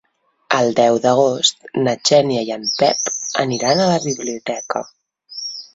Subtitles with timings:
[0.59, 3.13] El deu d'agost na Xènia i en Pep
[3.47, 4.85] aniran a la biblioteca.